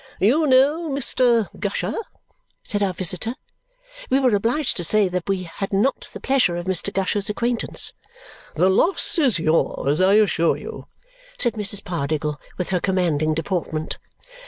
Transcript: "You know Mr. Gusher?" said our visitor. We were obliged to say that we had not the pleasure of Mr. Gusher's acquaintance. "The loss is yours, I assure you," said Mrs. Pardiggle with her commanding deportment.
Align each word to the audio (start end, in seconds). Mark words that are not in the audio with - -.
"You 0.19 0.47
know 0.47 0.89
Mr. 0.89 1.47
Gusher?" 1.59 1.93
said 2.63 2.81
our 2.81 2.91
visitor. 2.95 3.35
We 4.09 4.19
were 4.19 4.33
obliged 4.33 4.75
to 4.77 4.83
say 4.83 5.07
that 5.07 5.29
we 5.29 5.43
had 5.43 5.71
not 5.71 6.09
the 6.11 6.19
pleasure 6.19 6.55
of 6.55 6.65
Mr. 6.65 6.91
Gusher's 6.91 7.29
acquaintance. 7.29 7.93
"The 8.55 8.67
loss 8.69 9.19
is 9.19 9.37
yours, 9.37 10.01
I 10.01 10.13
assure 10.15 10.57
you," 10.57 10.87
said 11.37 11.53
Mrs. 11.53 11.83
Pardiggle 11.83 12.37
with 12.57 12.69
her 12.69 12.79
commanding 12.79 13.35
deportment. 13.35 13.99